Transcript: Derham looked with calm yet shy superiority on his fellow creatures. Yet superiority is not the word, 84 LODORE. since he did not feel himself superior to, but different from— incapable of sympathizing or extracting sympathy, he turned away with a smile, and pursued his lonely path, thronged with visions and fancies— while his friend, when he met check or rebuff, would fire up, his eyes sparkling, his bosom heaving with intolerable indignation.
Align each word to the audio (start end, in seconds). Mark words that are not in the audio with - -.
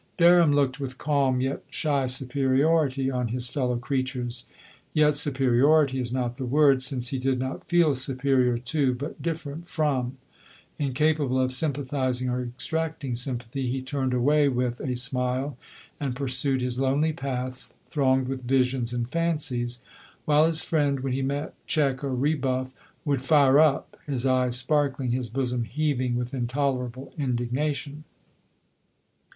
Derham 0.17 0.51
looked 0.51 0.79
with 0.79 0.97
calm 0.97 1.41
yet 1.41 1.63
shy 1.69 2.07
superiority 2.07 3.11
on 3.11 3.27
his 3.27 3.49
fellow 3.49 3.77
creatures. 3.77 4.45
Yet 4.95 5.13
superiority 5.13 5.99
is 5.99 6.11
not 6.11 6.37
the 6.37 6.43
word, 6.43 6.57
84 6.77 6.79
LODORE. 6.79 6.79
since 6.79 7.07
he 7.09 7.19
did 7.19 7.37
not 7.37 7.67
feel 7.69 7.89
himself 7.89 8.03
superior 8.17 8.57
to, 8.57 8.95
but 8.95 9.21
different 9.21 9.67
from— 9.67 10.17
incapable 10.79 11.39
of 11.39 11.53
sympathizing 11.53 12.29
or 12.31 12.41
extracting 12.41 13.13
sympathy, 13.13 13.69
he 13.69 13.83
turned 13.83 14.15
away 14.15 14.47
with 14.49 14.79
a 14.79 14.95
smile, 14.95 15.55
and 15.99 16.15
pursued 16.15 16.61
his 16.61 16.79
lonely 16.79 17.13
path, 17.13 17.71
thronged 17.87 18.27
with 18.27 18.47
visions 18.47 18.93
and 18.93 19.11
fancies— 19.11 19.81
while 20.25 20.47
his 20.47 20.63
friend, 20.63 21.01
when 21.01 21.13
he 21.13 21.21
met 21.21 21.53
check 21.67 22.03
or 22.03 22.15
rebuff, 22.15 22.73
would 23.05 23.21
fire 23.21 23.59
up, 23.59 23.95
his 24.07 24.25
eyes 24.25 24.57
sparkling, 24.57 25.11
his 25.11 25.29
bosom 25.29 25.63
heaving 25.63 26.15
with 26.15 26.33
intolerable 26.33 27.13
indignation. 27.19 28.03